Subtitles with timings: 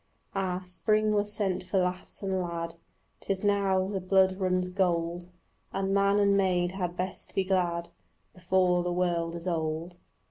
[0.33, 2.73] Ah, spring was sent for lass and lad,
[3.19, 5.27] 'Tis now the blood runs gold,
[5.71, 7.89] And man and maid had best be glad
[8.33, 9.97] Before the world is old.